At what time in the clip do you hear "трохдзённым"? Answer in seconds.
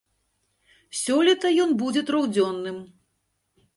2.11-2.77